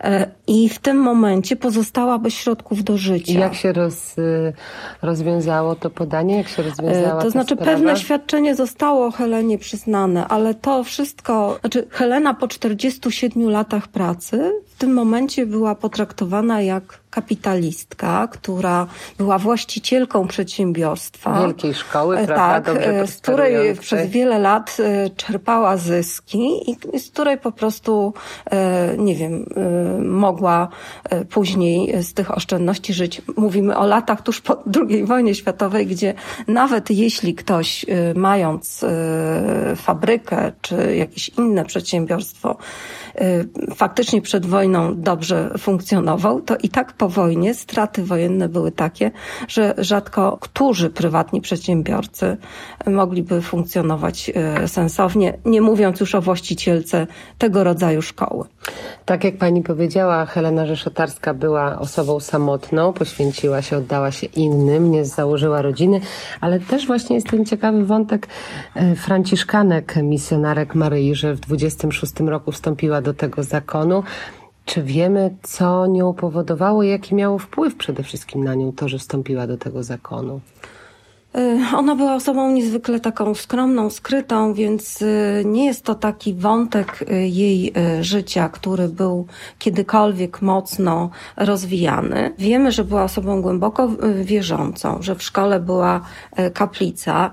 e, 0.00 0.30
i 0.46 0.68
w 0.68 0.78
tym 0.78 0.96
momencie 0.96 1.56
pozostała 1.56 2.18
bez 2.18 2.34
środków 2.34 2.84
do 2.84 2.96
życia. 2.96 3.32
I 3.32 3.34
jak 3.34 3.54
się 3.54 3.72
roz, 3.72 4.18
y, 4.18 4.52
rozwiązało 5.02 5.74
to 5.74 5.90
podanie? 5.90 6.36
Jak 6.36 6.48
się 6.48 6.62
rozwiązała 6.62 7.20
e, 7.20 7.22
To 7.22 7.30
znaczy 7.30 7.54
sprawa? 7.54 7.72
pewne 7.72 7.96
świadczenie 7.96 8.54
zostało 8.54 9.10
Helenie 9.10 9.58
przyznane, 9.58 10.28
ale 10.28 10.54
to 10.54 10.84
wszystko, 10.84 11.58
znaczy 11.60 11.86
Helena 11.90 12.34
po 12.34 12.48
47 12.48 13.50
latach 13.50 13.88
pracy 13.88 14.52
w 14.66 14.78
tym 14.78 14.94
momencie 14.94 15.46
była 15.46 15.74
potraktowana 15.74 16.60
jak 16.60 17.05
kapitalistka, 17.16 18.28
która 18.28 18.86
była 19.18 19.38
właścicielką 19.38 20.26
przedsiębiorstwa. 20.26 21.40
Wielkiej 21.40 21.74
szkoły, 21.74 22.18
e, 22.18 22.26
prawda? 22.26 22.72
Tak, 22.72 22.74
Dobrze 22.74 23.06
z 23.06 23.16
której 23.16 23.76
przez 23.76 24.10
wiele 24.10 24.38
lat 24.38 24.76
czerpała 25.16 25.76
zyski 25.76 26.70
i 26.94 27.00
z 27.00 27.10
której 27.10 27.38
po 27.38 27.52
prostu, 27.52 28.14
nie 28.98 29.14
wiem, 29.14 29.46
mogła 30.02 30.68
później 31.30 32.02
z 32.02 32.14
tych 32.14 32.36
oszczędności 32.36 32.94
żyć. 32.94 33.22
Mówimy 33.36 33.76
o 33.76 33.86
latach 33.86 34.22
tuż 34.22 34.40
po 34.40 34.62
II 34.76 35.04
wojnie 35.04 35.34
światowej, 35.34 35.86
gdzie 35.86 36.14
nawet 36.48 36.90
jeśli 36.90 37.34
ktoś 37.34 37.86
mając 38.14 38.84
fabrykę 39.76 40.52
czy 40.60 40.96
jakieś 40.96 41.28
inne 41.28 41.64
przedsiębiorstwo 41.64 42.56
faktycznie 43.76 44.22
przed 44.22 44.46
wojną 44.46 45.00
dobrze 45.00 45.50
funkcjonował, 45.58 46.40
to 46.40 46.56
i 46.56 46.68
tak 46.68 46.92
po 46.92 47.05
wojnie 47.08 47.54
straty 47.54 48.04
wojenne 48.04 48.48
były 48.48 48.72
takie, 48.72 49.10
że 49.48 49.74
rzadko 49.78 50.38
którzy 50.40 50.90
prywatni 50.90 51.40
przedsiębiorcy 51.40 52.36
mogliby 52.86 53.42
funkcjonować 53.42 54.32
sensownie, 54.66 55.38
nie 55.44 55.60
mówiąc 55.60 56.00
już 56.00 56.14
o 56.14 56.22
właścicielce 56.22 57.06
tego 57.38 57.64
rodzaju 57.64 58.02
szkoły. 58.02 58.44
Tak 59.04 59.24
jak 59.24 59.36
pani 59.36 59.62
powiedziała, 59.62 60.26
Helena 60.26 60.66
Rzeszotarska 60.66 61.34
była 61.34 61.78
osobą 61.78 62.20
samotną, 62.20 62.92
poświęciła 62.92 63.62
się, 63.62 63.76
oddała 63.76 64.10
się 64.10 64.26
innym, 64.26 64.90
nie 64.90 65.04
założyła 65.04 65.62
rodziny, 65.62 66.00
ale 66.40 66.60
też 66.60 66.86
właśnie 66.86 67.16
jest 67.16 67.30
ten 67.30 67.44
ciekawy 67.44 67.84
wątek 67.84 68.26
franciszkanek, 68.96 69.96
misjonarek 70.02 70.74
Maryi, 70.74 71.14
że 71.14 71.34
w 71.34 71.40
26 71.40 72.12
roku 72.20 72.52
wstąpiła 72.52 73.00
do 73.00 73.14
tego 73.14 73.42
zakonu. 73.42 74.02
Czy 74.66 74.82
wiemy, 74.82 75.36
co 75.42 75.86
nią 75.86 76.14
powodowało 76.14 76.82
i 76.82 76.88
jaki 76.88 77.14
miało 77.14 77.38
wpływ 77.38 77.76
przede 77.76 78.02
wszystkim 78.02 78.44
na 78.44 78.54
nią 78.54 78.72
to, 78.72 78.88
że 78.88 78.98
wstąpiła 78.98 79.46
do 79.46 79.58
tego 79.58 79.82
zakonu? 79.82 80.40
Ona 81.76 81.96
była 81.96 82.14
osobą 82.14 82.50
niezwykle 82.50 83.00
taką 83.00 83.34
skromną, 83.34 83.90
skrytą, 83.90 84.54
więc 84.54 85.04
nie 85.44 85.66
jest 85.66 85.84
to 85.84 85.94
taki 85.94 86.34
wątek 86.34 87.04
jej 87.24 87.72
życia, 88.00 88.48
który 88.48 88.88
był 88.88 89.26
kiedykolwiek 89.58 90.42
mocno 90.42 91.10
rozwijany. 91.36 92.34
Wiemy, 92.38 92.72
że 92.72 92.84
była 92.84 93.04
osobą 93.04 93.42
głęboko 93.42 93.88
wierzącą, 94.24 94.98
że 95.00 95.14
w 95.14 95.22
szkole 95.22 95.60
była 95.60 96.00
kaplica. 96.54 97.30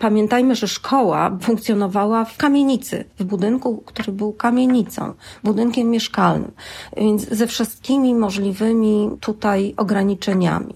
Pamiętajmy, 0.00 0.54
że 0.54 0.68
szkoła 0.68 1.38
funkcjonowała 1.42 2.24
w 2.24 2.36
kamienicy, 2.36 3.04
w 3.18 3.24
budynku, 3.24 3.82
który 3.86 4.12
był 4.12 4.32
kamienicą, 4.32 5.12
budynkiem 5.44 5.90
mieszkalnym, 5.90 6.52
więc 6.96 7.28
ze 7.28 7.46
wszystkimi 7.46 8.14
możliwymi 8.14 9.10
tutaj 9.20 9.74
ograniczeniami. 9.76 10.74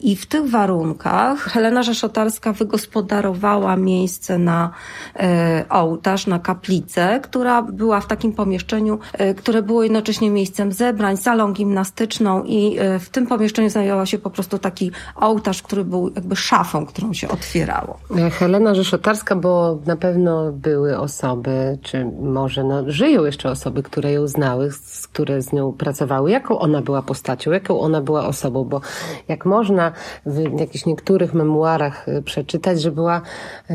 I 0.00 0.16
w 0.16 0.26
tych 0.26 0.50
warunkach 0.50 1.47
Helena 1.48 1.82
Rzeszotarska 1.82 2.52
wygospodarowała 2.52 3.76
miejsce 3.76 4.38
na 4.38 4.70
e, 5.16 5.64
ołtarz, 5.68 6.26
na 6.26 6.38
kaplicę, 6.38 7.20
która 7.22 7.62
była 7.62 8.00
w 8.00 8.06
takim 8.06 8.32
pomieszczeniu, 8.32 8.98
e, 9.12 9.34
które 9.34 9.62
było 9.62 9.82
jednocześnie 9.82 10.30
miejscem 10.30 10.72
zebrań, 10.72 11.16
salą 11.16 11.52
gimnastyczną 11.52 12.44
i 12.44 12.78
e, 12.78 12.98
w 12.98 13.08
tym 13.10 13.26
pomieszczeniu 13.26 13.70
znajdowała 13.70 14.06
się 14.06 14.18
po 14.18 14.30
prostu 14.30 14.58
taki 14.58 14.90
ołtarz, 15.16 15.62
który 15.62 15.84
był 15.84 16.10
jakby 16.14 16.36
szafą, 16.36 16.86
którą 16.86 17.12
się 17.12 17.28
otwierało. 17.28 17.98
Helena 18.38 18.74
Rzeszotarska, 18.74 19.36
bo 19.36 19.78
na 19.86 19.96
pewno 19.96 20.52
były 20.52 20.98
osoby, 20.98 21.78
czy 21.82 22.04
może 22.20 22.64
no, 22.64 22.82
żyją 22.86 23.24
jeszcze 23.24 23.50
osoby, 23.50 23.82
które 23.82 24.12
ją 24.12 24.28
znały, 24.28 24.70
które 25.12 25.42
z 25.42 25.52
nią 25.52 25.72
pracowały. 25.72 26.30
Jaką 26.30 26.58
ona 26.58 26.82
była 26.82 27.02
postacią, 27.02 27.50
jaką 27.50 27.80
ona 27.80 28.00
była 28.00 28.26
osobą, 28.26 28.64
bo 28.64 28.80
jak 29.28 29.46
można 29.46 29.92
w 30.26 30.60
jakichś 30.60 30.86
niektórych 30.86 31.34
memuarach 31.38 32.06
przeczytać, 32.24 32.82
że 32.82 32.90
była 32.92 33.20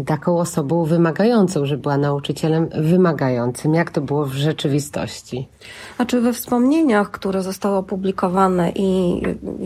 taką 0.05 0.39
osobą 0.39 0.85
wymagającą, 0.85 1.65
że 1.65 1.77
była 1.77 1.97
nauczycielem 1.97 2.69
wymagającym. 2.75 3.73
Jak 3.73 3.91
to 3.91 4.01
było 4.01 4.25
w 4.25 4.33
rzeczywistości? 4.33 5.47
Znaczy 5.95 6.21
we 6.21 6.33
wspomnieniach, 6.33 7.11
które 7.11 7.41
zostały 7.41 7.77
opublikowane 7.77 8.71
i 8.75 9.21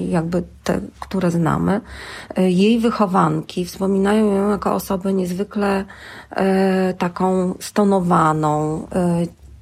jakby 0.10 0.44
te, 0.64 0.80
które 1.00 1.32
znamy, 1.32 1.82
jej 2.38 2.80
wychowanki 2.80 3.66
wspominają 3.66 4.36
ją 4.36 4.50
jako 4.50 4.74
osobę 4.74 5.14
niezwykle 5.14 5.86
e, 6.32 6.94
taką 6.94 7.54
stonowaną, 7.60 8.88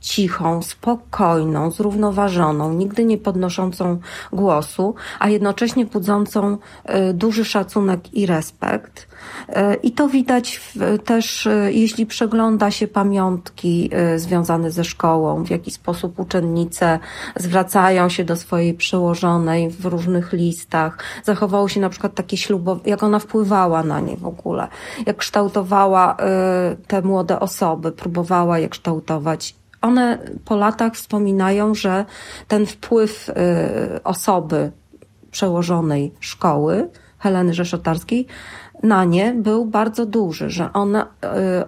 cichą, 0.05 0.61
spokojną, 0.61 1.71
zrównoważoną, 1.71 2.73
nigdy 2.73 3.05
nie 3.05 3.17
podnoszącą 3.17 3.99
głosu, 4.33 4.95
a 5.19 5.29
jednocześnie 5.29 5.85
budzącą 5.85 6.57
duży 7.13 7.45
szacunek 7.45 8.13
i 8.13 8.25
respekt. 8.25 9.07
I 9.83 9.91
to 9.91 10.07
widać 10.07 10.73
też, 11.05 11.47
jeśli 11.67 12.05
przegląda 12.05 12.71
się 12.71 12.87
pamiątki 12.87 13.89
związane 14.15 14.71
ze 14.71 14.83
szkołą, 14.83 15.43
w 15.43 15.49
jaki 15.49 15.71
sposób 15.71 16.19
uczennice 16.19 16.99
zwracają 17.35 18.09
się 18.09 18.23
do 18.23 18.35
swojej 18.35 18.73
przełożonej 18.73 19.69
w 19.69 19.85
różnych 19.85 20.33
listach. 20.33 20.97
Zachowało 21.23 21.67
się 21.67 21.79
na 21.79 21.89
przykład 21.89 22.15
takie 22.15 22.37
ślubowanie, 22.37 22.89
jak 22.89 23.03
ona 23.03 23.19
wpływała 23.19 23.83
na 23.83 23.99
nie 23.99 24.17
w 24.17 24.25
ogóle, 24.25 24.67
jak 25.05 25.17
kształtowała 25.17 26.17
te 26.87 27.01
młode 27.01 27.39
osoby, 27.39 27.91
próbowała 27.91 28.59
je 28.59 28.69
kształtować 28.69 29.55
one 29.85 30.17
po 30.45 30.55
latach 30.55 30.93
wspominają, 30.93 31.75
że 31.75 32.05
ten 32.47 32.65
wpływ 32.65 33.31
osoby 34.03 34.71
przełożonej 35.31 36.13
szkoły, 36.19 36.89
Heleny 37.19 37.53
Rzeszotarskiej, 37.53 38.27
na 38.85 39.03
nie 39.03 39.33
był 39.33 39.65
bardzo 39.65 40.05
duży, 40.05 40.49
że 40.49 40.73
one 40.73 41.05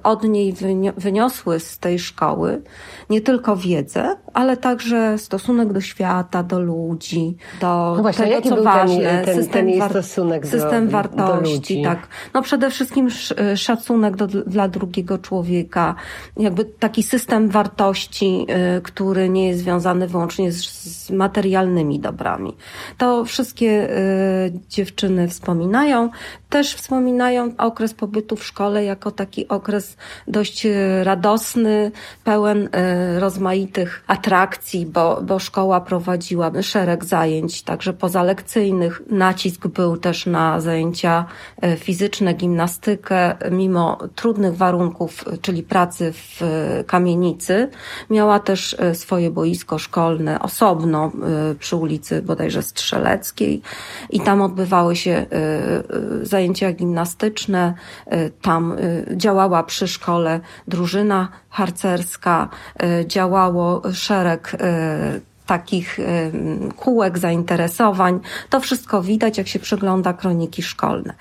od 0.04 0.24
niej 0.24 0.54
wyniosły 0.98 1.60
z 1.60 1.80
tej 1.80 2.00
szkoły 2.00 2.62
nie 3.10 3.22
tylko 3.22 3.56
wiedzę, 3.56 4.16
ale 4.34 4.58
także 4.58 5.18
stosunek 5.18 5.74
do 5.74 5.82
świata, 5.82 6.44
do 6.44 6.60
ludzi, 6.60 7.38
do 7.62 7.94
no 7.96 8.02
właśnie, 8.02 8.26
tego, 8.26 8.56
co 8.56 8.64
ważne, 8.64 9.22
ten, 9.26 9.36
system, 9.36 9.68
ten 9.68 9.80
war 9.80 10.04
system 10.44 10.86
do, 10.86 10.92
wartości, 10.92 11.82
do 11.82 11.90
tak. 11.90 12.08
No 12.34 12.42
przede 12.42 12.70
wszystkim 12.70 13.10
szacunek 13.56 14.16
do, 14.16 14.28
dla 14.28 14.68
drugiego 14.68 15.18
człowieka, 15.18 15.96
jakby 16.38 16.66
taki 16.66 17.04
system 17.04 17.50
wartości, 17.50 18.48
który 18.84 19.30
nie 19.30 19.48
jest 19.48 19.60
związany 19.60 20.08
wyłącznie 20.08 20.52
z, 20.52 20.66
z 21.06 21.12
materialnymi 21.12 22.00
dobrami. 22.00 22.56
To 22.98 23.26
wszystkie 23.26 23.90
dziewczyny 24.70 25.28
wspominają. 25.28 26.10
Też 26.50 26.76
wspominają 26.76 27.52
okres 27.58 27.94
pobytu 27.94 28.36
w 28.36 28.46
szkole 28.46 28.84
jako 28.84 29.12
taki 29.12 29.48
okres 29.48 29.98
dość 30.28 30.68
radosny, 31.04 31.92
pełen 32.24 32.70
rozmaitych 33.20 34.04
atrakcji 34.08 34.86
bo, 34.86 35.22
bo 35.22 35.40
szkoła 35.40 35.82
prowadziła 35.82 36.52
szereg 36.62 37.06
zajęć, 37.06 37.62
także 37.62 37.94
pozalekcyjnych. 37.94 39.02
Nacisk 39.10 39.68
był 39.68 39.98
też 39.98 40.26
na 40.26 40.62
zajęcia 40.62 41.26
e, 41.62 41.78
fizyczne, 41.78 42.34
gimnastykę, 42.34 43.36
mimo 43.52 43.98
trudnych 44.16 44.56
warunków, 44.56 45.26
czyli 45.42 45.64
pracy 45.64 46.14
w 46.14 46.42
kamienicy. 46.88 47.70
Miała 48.10 48.40
też 48.40 48.76
e, 48.80 48.96
swoje 48.96 49.32
boisko 49.32 49.78
szkolne 49.78 50.40
osobno 50.40 51.12
e, 51.52 51.56
przy 51.56 51.76
ulicy 51.76 52.22
bodajże 52.22 52.62
Strzeleckiej 52.62 53.62
i 54.10 54.20
tam 54.20 54.42
odbywały 54.42 54.96
się 54.96 55.26
zajęcia 56.22 56.37
gimnastyczne. 56.74 57.74
Tam 58.42 58.76
działała 59.16 59.64
przy 59.64 59.88
szkole 59.88 60.40
drużyna 60.68 61.30
harcerska, 61.50 62.50
e, 62.80 63.08
działało 63.08 63.82
szereg 63.94 64.58
takich 65.48 66.00
e, 66.00 66.04
kółek 66.76 67.18
zainteresowań. 67.18 68.20
To 68.50 68.60
wszystko 68.60 69.02
widać, 69.02 69.38
jak 69.38 69.48
się 69.48 69.60
przegląda 69.60 70.14
kroniki 70.14 70.64
szkolne. 70.64 71.14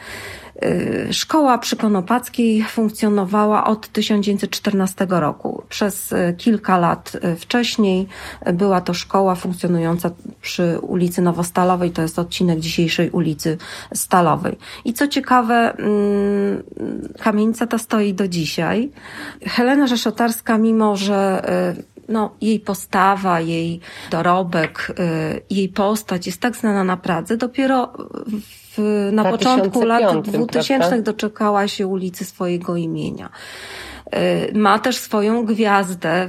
Szkoła 1.11 1.59
przy 1.59 1.76
Konopackiej 1.76 2.64
funkcjonowała 2.64 3.66
od 3.66 3.88
1914 3.88 5.06
roku. 5.11 5.62
Przez 5.68 6.14
kilka 6.37 6.78
lat 6.78 7.12
wcześniej 7.38 8.06
była 8.52 8.80
to 8.80 8.95
szkoła 8.95 9.35
funkcjonująca 9.35 10.11
przy 10.40 10.78
ulicy 10.78 11.23
Nowostalowej, 11.23 11.90
to 11.90 12.02
jest 12.02 12.18
odcinek 12.18 12.61
dzisiejszej 12.61 13.11
ulicy 13.11 13.59
Stalowej. 13.95 14.59
I 14.85 14.92
co 14.92 15.09
ciekawe, 15.09 15.75
mm, 15.78 16.62
kamienica 17.21 17.66
ta 17.66 17.78
stoi 17.78 18.14
do 18.14 18.28
dzisiaj. 18.28 18.90
Helena 19.42 19.87
Rzeszotarska, 19.87 20.59
mimo 20.59 20.97
że 20.97 21.42
no, 22.08 22.34
jej 22.40 22.60
postawa, 22.60 23.40
jej 23.40 23.80
dorobek, 24.10 24.92
jej 25.50 25.68
postać 25.68 26.26
jest 26.26 26.40
tak 26.40 26.56
znana 26.56 26.84
na 26.84 26.96
Pradze, 26.96 27.36
dopiero 27.36 27.92
w, 28.76 29.08
na 29.12 29.25
początku 29.25 29.84
lat 29.84 30.20
2000 30.22 30.88
prawda? 30.88 31.02
doczekała 31.02 31.68
się 31.68 31.86
ulicy 31.86 32.25
swojego 32.25 32.76
imienia. 32.76 33.30
Y, 34.14 34.52
ma 34.58 34.78
też 34.78 34.96
swoją 34.96 35.46
gwiazdę, 35.46 36.28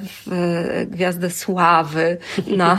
gwiazdę 0.87 1.29
sławy, 1.29 2.17
na, 2.47 2.77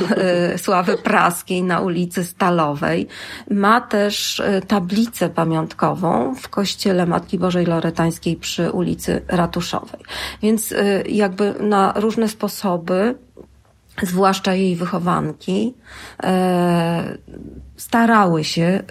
y, 0.55 0.59
sławy 0.65 0.99
praskiej 0.99 1.63
na 1.63 1.81
ulicy 1.81 2.25
Stalowej. 2.25 3.09
Ma 3.51 3.81
też 3.81 4.41
y, 4.41 4.63
tablicę 4.67 5.29
pamiątkową 5.29 6.35
w 6.35 6.49
kościele 6.49 7.07
Matki 7.07 7.39
Bożej 7.39 7.67
Loretańskiej 7.67 8.37
przy 8.37 8.71
ulicy 8.71 9.23
Ratuszowej. 9.29 10.01
Więc 10.43 10.75
jakby 11.09 11.55
na 11.61 11.93
różne 11.97 12.29
sposoby 12.29 13.15
zwłaszcza 14.03 14.55
jej 14.55 14.77
wychowanki, 14.77 15.75
starały 17.77 18.45
się 18.45 18.83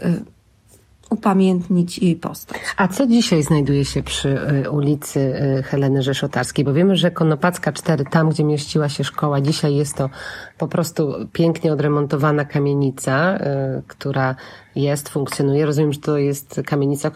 upamiętnić 1.10 2.00
jej 2.00 2.16
postać. 2.16 2.58
A 2.78 2.88
co 2.88 3.08
dzisiaj 3.08 3.44
znajduje 3.44 3.86
się 3.86 4.04
przy 4.04 4.40
y, 4.66 4.72
ulicy 4.72 5.20
y, 5.60 5.64
Heleny 5.64 6.04
Rzeszotarskiej? 6.04 6.66
Bo 6.66 6.74
wiemy, 6.74 6.96
że 6.96 7.12
Konopacka 7.12 7.72
4, 7.72 8.06
tam 8.06 8.30
gdzie 8.30 8.44
mieściła 8.44 8.90
się 8.90 9.04
szkoła, 9.04 9.42
dzisiaj 9.42 9.76
jest 9.76 9.96
to 9.96 10.10
po 10.58 10.68
prostu 10.68 11.14
pięknie 11.34 11.74
odremontowana 11.74 12.46
kamienica, 12.46 13.38
y, 13.38 13.40
która 13.88 14.36
jest, 14.76 15.10
funkcjonuje. 15.10 15.66
Rozumiem, 15.66 15.94
że 15.94 16.00
to 16.00 16.18
jest 16.18 16.62
kamienica 16.66 17.12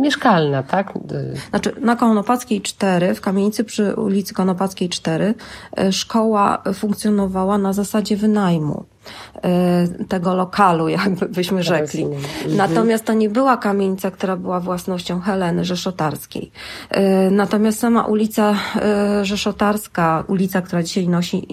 mieszkalna, 0.00 0.62
tak? 0.62 0.92
Znaczy, 1.50 1.72
na 1.80 1.96
Konopackiej 1.96 2.60
4, 2.60 3.14
w 3.14 3.20
kamienicy 3.20 3.64
przy 3.64 3.94
ulicy 3.94 4.34
Konopackiej 4.34 4.88
4, 4.88 5.34
szkoła 5.90 6.62
funkcjonowała 6.74 7.58
na 7.58 7.72
zasadzie 7.72 8.16
wynajmu. 8.16 8.84
Y, 10.00 10.04
tego 10.04 10.34
lokalu, 10.34 10.88
jakby 10.88 11.28
byśmy 11.28 11.62
rzekli. 11.62 12.02
Mhm. 12.02 12.56
Natomiast 12.56 13.04
to 13.04 13.12
nie 13.12 13.28
była 13.30 13.56
kamienica, 13.56 14.10
która 14.10 14.36
była 14.36 14.60
własnością 14.60 15.20
Heleny 15.20 15.64
Rzeszotarskiej. 15.64 16.50
Y, 16.96 17.30
natomiast 17.30 17.78
sama 17.78 18.04
ulica 18.04 18.54
y, 19.20 19.24
Rzeszotarska, 19.24 20.24
ulica, 20.28 20.62
która 20.62 20.82
dzisiaj 20.82 21.08
nosi 21.08 21.46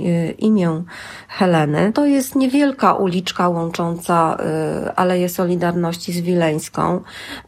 imię 0.46 0.84
Heleny, 1.28 1.94
to 1.94 2.06
jest 2.06 2.36
niewielka 2.36 2.94
uliczka 2.94 3.50
łącząca 3.50 4.38
Aleję 4.96 5.30
Solidarności 5.30 6.14
z 6.14 6.22
Wileńską, 6.22 7.02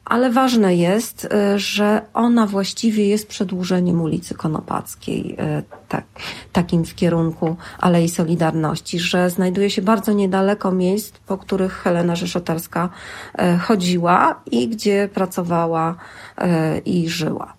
ale 0.10 0.30
ważne 0.30 0.76
jest, 0.76 1.28
że 1.56 2.02
ona 2.14 2.48
właściwie 2.48 3.08
jest 3.08 3.28
przedłużeniem 3.28 4.02
ulicy 4.02 4.36
Konopackiej, 4.36 5.38
tak, 5.90 6.04
takim 6.54 6.86
w 6.86 6.96
kierunku 6.96 7.56
Alei 7.80 8.10
Solidarności, 8.10 9.00
że 9.00 9.30
znajduje 9.30 9.70
się 9.70 9.82
bardzo 9.82 10.14
nie 10.14 10.28
niedaleko 10.28 10.72
miejsc, 10.72 11.18
po 11.18 11.38
których 11.38 11.74
Helena 11.74 12.16
Rzeszotarska 12.16 12.90
e, 13.38 13.58
chodziła 13.58 14.42
i 14.52 14.68
gdzie 14.68 15.10
pracowała 15.14 15.96
e, 16.38 16.78
i 16.78 17.10
żyła. 17.10 17.54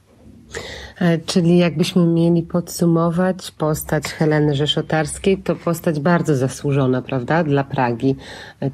E, 1.01 1.19
czyli 1.19 1.59
jakbyśmy 1.59 2.07
mieli 2.07 2.43
podsumować 2.43 3.51
postać 3.51 4.05
Heleny 4.05 4.55
Rzeszotarskiej, 4.55 5.39
to 5.39 5.57
postać 5.57 6.01
bardzo 6.01 6.37
zasłużona, 6.37 7.03
prawda? 7.03 7.45
Dla 7.45 7.65
Pragi, 7.65 8.17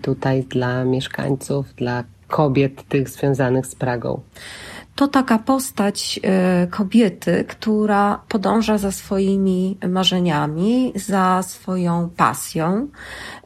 tutaj 0.02 0.42
dla 0.42 0.84
mieszkańców, 0.84 1.74
dla 1.76 2.04
kobiet 2.28 2.88
tych 2.88 3.08
związanych 3.08 3.66
z 3.66 3.74
Pragą 3.74 4.20
to 4.94 5.08
taka 5.08 5.38
postać 5.38 6.20
e, 6.22 6.66
kobiety, 6.66 7.44
która 7.48 8.20
podąża 8.28 8.78
za 8.78 8.92
swoimi 8.92 9.78
marzeniami, 9.88 10.92
za 10.94 11.42
swoją 11.42 12.10
pasją, 12.16 12.88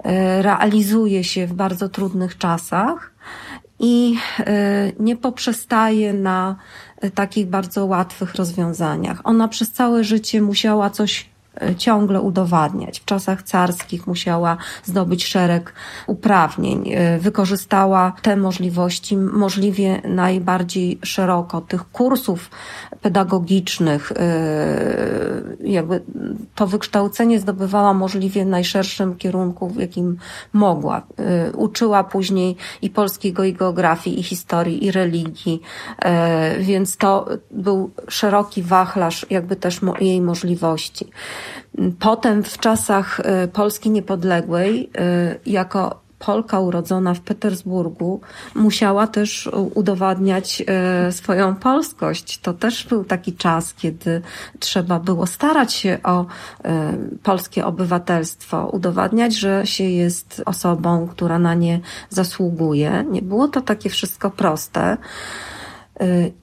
e, 0.05 0.43
realizuje 0.43 1.25
się 1.25 1.47
w 1.47 1.53
bardzo 1.53 1.89
trudnych 1.89 2.39
czasach 2.39 3.13
i 3.79 4.17
e, 4.39 4.93
nie 5.01 5.17
poprzestaje 5.17 6.13
na 6.13 6.57
takich 7.15 7.47
bardzo 7.47 7.87
łatwych 7.87 8.35
rozwiązaniach. 8.35 9.21
Ona 9.25 9.49
przez 9.49 9.73
całe 9.73 10.05
życie 10.05 10.43
musiała 10.43 10.91
coś 10.91 11.29
ciągle 11.77 12.21
udowadniać. 12.21 13.01
W 13.01 13.05
czasach 13.05 13.43
carskich 13.43 14.07
musiała 14.07 14.57
zdobyć 14.85 15.27
szereg 15.27 15.73
uprawnień. 16.07 16.93
E, 16.93 17.19
wykorzystała 17.19 18.13
te 18.23 18.37
możliwości 18.37 19.17
możliwie 19.17 20.03
najbardziej 20.05 20.99
szeroko. 21.03 21.61
Tych 21.61 21.91
kursów 21.91 22.51
pedagogicznych, 23.01 24.13
e, 24.13 24.17
jakby 25.61 26.01
to 26.55 26.67
wykształcenie 26.67 27.41
zdobywała 27.41 27.95
możliwie 27.95 28.45
w 28.45 28.49
najszerszym 28.49 29.17
kierunku, 29.17 29.69
w 29.69 29.77
jakim 29.77 30.17
mogła. 30.53 31.03
E, 31.17 31.53
uczyła 31.53 32.05
później 32.05 32.57
i 32.83 32.91
polskiego, 32.91 33.45
i 33.45 33.53
geografii, 33.53 34.21
i 34.21 34.23
historii, 34.23 34.85
i 34.85 34.91
religii, 34.91 35.63
więc 36.59 36.97
to 36.97 37.29
był 37.51 37.91
szeroki 38.09 38.63
wachlarz 38.63 39.27
jakby 39.31 39.57
też 39.57 39.81
jej 40.01 40.21
możliwości. 40.21 41.11
Potem 41.99 42.43
w 42.43 42.59
czasach 42.59 43.21
y, 43.21 43.49
Polski 43.49 43.91
niepodległej, 43.91 44.91
y, 45.45 45.51
jako 45.51 46.01
Polka 46.19 46.61
urodzona 46.61 47.15
w 47.15 47.21
Petersburgu 47.21 48.21
musiała 48.55 49.07
też 49.07 49.51
udowadniać 49.75 50.63
y, 51.09 51.13
swoją 51.13 51.57
polskość. 51.57 52.39
To 52.39 52.53
też 52.53 52.85
był 52.87 53.05
taki 53.05 53.33
czas, 53.33 53.75
kiedy 53.75 54.23
trzeba 54.59 55.01
było 55.01 55.27
starać 55.27 55.73
się 55.73 55.99
o 56.05 56.27
polskie 57.23 57.67
obywatelstwo, 57.67 58.67
udowadniać, 58.73 59.35
że 59.35 59.67
się 59.67 59.85
jest 59.85 60.43
osobą, 60.47 61.09
która 61.09 61.39
na 61.39 61.55
nie 61.55 61.81
zasługuje. 62.11 63.05
Nie 63.11 63.23
było 63.23 63.49
to 63.49 63.61
takie 63.61 63.91
wszystko 63.91 64.31
proste. 64.31 64.97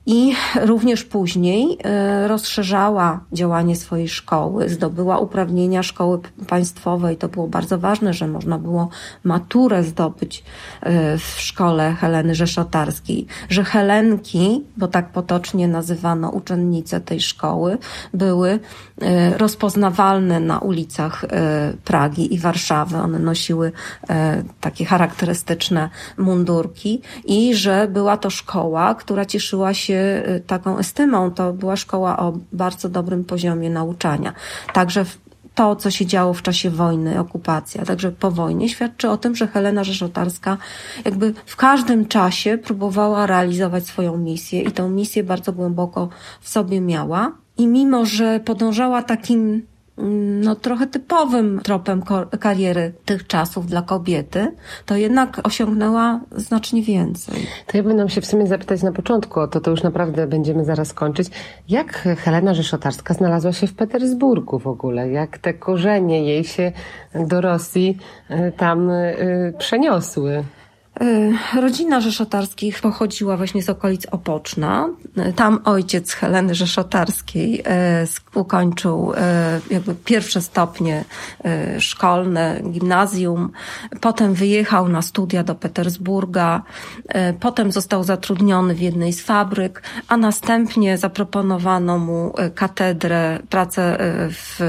I 0.05 0.33
również 0.61 1.03
później 1.03 1.77
e, 1.83 2.27
rozszerzała 2.27 3.19
działanie 3.33 3.75
swojej 3.75 4.09
szkoły, 4.09 4.69
zdobyła 4.69 5.19
uprawnienia 5.19 5.83
szkoły 5.83 6.19
państwowej. 6.47 7.17
To 7.17 7.27
było 7.27 7.47
bardzo 7.47 7.77
ważne, 7.77 8.13
że 8.13 8.27
można 8.27 8.57
było 8.57 8.89
maturę 9.23 9.83
zdobyć 9.83 10.43
e, 10.81 11.17
w 11.17 11.41
szkole 11.41 11.93
Heleny 11.93 12.35
Rzeszotarskiej, 12.35 13.25
że 13.49 13.63
Helenki, 13.63 14.63
bo 14.77 14.87
tak 14.87 15.11
potocznie 15.11 15.67
nazywano 15.67 16.29
uczennice 16.29 17.01
tej 17.01 17.21
szkoły, 17.21 17.77
były 18.13 18.59
rozpoznawalne 19.37 20.39
na 20.39 20.59
ulicach 20.59 21.25
Pragi 21.83 22.33
i 22.33 22.39
Warszawy. 22.39 22.97
One 22.97 23.19
nosiły 23.19 23.71
takie 24.61 24.85
charakterystyczne 24.85 25.89
mundurki 26.17 27.01
i 27.25 27.55
że 27.55 27.87
była 27.87 28.17
to 28.17 28.29
szkoła, 28.29 28.95
która 28.95 29.25
cieszyła 29.25 29.44
cieszyła 29.45 29.73
się 29.73 30.23
y, 30.27 30.43
taką 30.47 30.77
estymą. 30.77 31.31
To 31.31 31.53
była 31.53 31.75
szkoła 31.75 32.17
o 32.17 32.33
bardzo 32.51 32.89
dobrym 32.89 33.23
poziomie 33.23 33.69
nauczania. 33.69 34.33
Także 34.73 35.05
to, 35.55 35.75
co 35.75 35.91
się 35.91 36.05
działo 36.05 36.33
w 36.33 36.41
czasie 36.41 36.69
wojny, 36.69 37.19
okupacji, 37.19 37.81
a 37.81 37.85
także 37.85 38.11
po 38.11 38.31
wojnie, 38.31 38.69
świadczy 38.69 39.09
o 39.09 39.17
tym, 39.17 39.35
że 39.35 39.47
Helena 39.47 39.83
Rzeszotarska 39.83 40.57
jakby 41.05 41.33
w 41.45 41.55
każdym 41.55 42.05
czasie 42.05 42.57
próbowała 42.57 43.25
realizować 43.25 43.85
swoją 43.85 44.17
misję 44.17 44.61
i 44.61 44.71
tę 44.71 44.89
misję 44.89 45.23
bardzo 45.23 45.53
głęboko 45.53 46.09
w 46.41 46.49
sobie 46.49 46.81
miała. 46.81 47.31
I 47.57 47.67
mimo, 47.67 48.05
że 48.05 48.39
podążała 48.39 49.03
takim 49.03 49.61
no, 49.97 50.55
trochę 50.55 50.87
typowym 50.87 51.59
tropem 51.63 52.03
kariery 52.39 52.93
tych 53.05 53.27
czasów 53.27 53.67
dla 53.67 53.81
kobiety, 53.81 54.51
to 54.85 54.95
jednak 54.95 55.41
osiągnęła 55.43 56.19
znacznie 56.31 56.81
więcej. 56.81 57.47
To 57.67 57.77
ja 57.77 57.83
bym 57.83 57.97
nam 57.97 58.09
się 58.09 58.21
w 58.21 58.25
sumie 58.25 58.47
zapytać 58.47 58.83
na 58.83 58.91
początku, 58.91 59.39
o 59.39 59.47
to 59.47 59.61
to 59.61 59.71
już 59.71 59.83
naprawdę 59.83 60.27
będziemy 60.27 60.65
zaraz 60.65 60.93
kończyć. 60.93 61.27
Jak 61.69 61.93
Helena 61.93 62.53
Rzeszotarska 62.53 63.13
znalazła 63.13 63.53
się 63.53 63.67
w 63.67 63.73
Petersburgu 63.73 64.59
w 64.59 64.67
ogóle? 64.67 65.09
Jak 65.09 65.37
te 65.37 65.53
korzenie 65.53 66.25
jej 66.25 66.43
się 66.43 66.71
do 67.15 67.41
Rosji 67.41 67.97
y, 68.31 68.51
tam 68.57 68.89
y, 68.89 69.53
przeniosły? 69.57 70.43
Y, 71.01 71.61
rodzina 71.61 72.01
Rzeszotarskich 72.01 72.81
pochodziła 72.81 73.37
właśnie 73.37 73.63
z 73.63 73.69
okolic 73.69 74.05
Opoczna. 74.05 74.89
Y, 75.29 75.33
tam 75.33 75.59
ojciec 75.65 76.13
Heleny 76.13 76.55
Rzeszotarskiej 76.55 77.59
y, 77.59 78.39
ukończył 78.39 79.13
jakby 79.71 79.95
pierwsze 79.95 80.41
stopnie 80.41 81.05
szkolne, 81.79 82.61
gimnazjum. 82.71 83.51
Potem 84.01 84.33
wyjechał 84.33 84.89
na 84.89 85.01
studia 85.01 85.43
do 85.43 85.55
Petersburga. 85.55 86.61
Potem 87.39 87.71
został 87.71 88.03
zatrudniony 88.03 88.75
w 88.75 88.79
jednej 88.79 89.13
z 89.13 89.21
fabryk, 89.21 89.83
a 90.07 90.17
następnie 90.17 90.97
zaproponowano 90.97 91.97
mu 91.97 92.33
katedrę, 92.55 93.39
pracę 93.49 93.97
w, 94.29 94.59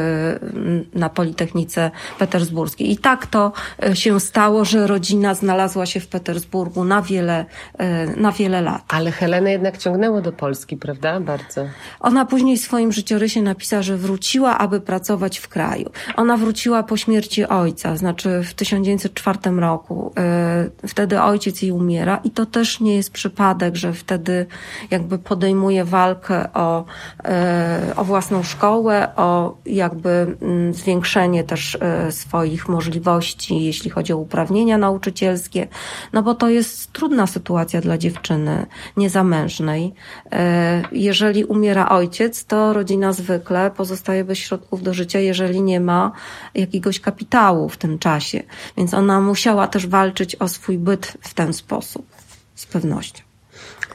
na 0.94 1.08
Politechnice 1.08 1.90
Petersburskiej. 2.18 2.90
I 2.90 2.96
tak 2.96 3.26
to 3.26 3.52
się 3.94 4.20
stało, 4.20 4.64
że 4.64 4.86
rodzina 4.86 5.34
znalazła 5.34 5.86
się 5.86 6.00
w 6.00 6.06
Petersburgu 6.16 6.84
na 6.84 7.02
wiele, 7.02 7.44
e, 7.78 8.06
na 8.06 8.32
wiele 8.32 8.60
lat. 8.60 8.82
Ale 8.88 9.10
Helena 9.10 9.50
jednak 9.50 9.78
ciągnęło 9.78 10.20
do 10.20 10.32
Polski, 10.32 10.76
prawda? 10.76 11.20
Bardzo. 11.20 11.66
Ona 12.00 12.24
później 12.24 12.56
w 12.56 12.60
swoim 12.60 12.92
życiorysie 12.92 13.42
napisała, 13.42 13.82
że 13.82 13.96
wróciła, 13.96 14.58
aby 14.58 14.80
pracować 14.80 15.38
w 15.38 15.48
kraju. 15.48 15.90
Ona 16.16 16.36
wróciła 16.36 16.82
po 16.82 16.96
śmierci 16.96 17.46
ojca, 17.46 17.96
znaczy 17.96 18.42
w 18.42 18.54
1904 18.54 19.38
roku. 19.60 20.12
E, 20.18 20.88
wtedy 20.88 21.20
ojciec 21.20 21.62
jej 21.62 21.72
umiera 21.72 22.20
i 22.24 22.30
to 22.30 22.46
też 22.46 22.80
nie 22.80 22.96
jest 22.96 23.10
przypadek, 23.10 23.76
że 23.76 23.92
wtedy 23.92 24.46
jakby 24.90 25.18
podejmuje 25.18 25.84
walkę 25.84 26.52
o, 26.52 26.84
e, 27.24 27.92
o 27.96 28.04
własną 28.04 28.42
szkołę, 28.42 29.08
o 29.16 29.56
jakby 29.66 30.36
mm, 30.42 30.74
zwiększenie 30.74 31.44
też 31.44 31.78
swoich 32.10 32.68
możliwości, 32.68 33.64
jeśli 33.64 33.90
chodzi 33.90 34.12
o 34.12 34.16
uprawnienia 34.16 34.78
nauczycielskie 34.78 35.66
no 36.12 36.22
bo 36.22 36.34
to 36.34 36.48
jest 36.48 36.92
trudna 36.92 37.26
sytuacja 37.26 37.80
dla 37.80 37.98
dziewczyny 37.98 38.66
niezamężnej. 38.96 39.94
E, 40.32 40.82
jeżeli 40.92 41.44
umiera 41.44 41.88
ojciec, 41.88 42.44
to 42.44 42.72
rodzina 42.72 43.12
zwykle 43.12 43.70
pozostaje 43.70 44.24
bez 44.24 44.38
środków 44.38 44.82
do 44.82 44.94
życia, 44.94 45.18
jeżeli 45.18 45.62
nie 45.62 45.80
ma 45.80 46.12
jakiegoś 46.54 47.00
kapitału 47.00 47.68
w 47.68 47.76
tym 47.76 47.98
czasie. 47.98 48.42
Więc 48.76 48.94
ona 48.94 49.20
musiała 49.20 49.66
też 49.66 49.86
walczyć 49.86 50.36
o 50.36 50.48
swój 50.48 50.78
byt 50.78 51.16
w 51.20 51.34
ten 51.34 51.52
sposób, 51.52 52.06
z 52.54 52.66
pewnością. 52.66 53.22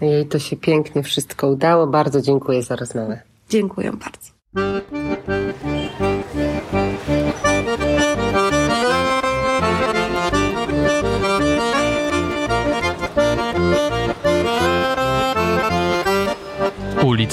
Jej 0.01 0.25
to 0.25 0.39
się 0.39 0.55
pięknie 0.57 1.03
wszystko 1.03 1.47
udało. 1.47 1.87
Bardzo 1.87 2.21
dziękuję 2.21 2.63
za 2.63 2.75
rozmowę. 2.75 3.21
Dziękuję 3.49 3.91
bardzo. 3.91 4.31